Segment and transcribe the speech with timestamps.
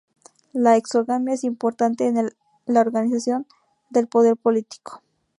[0.53, 2.31] La exogamia es importante en
[2.65, 3.45] la organización
[3.91, 5.03] del poder político.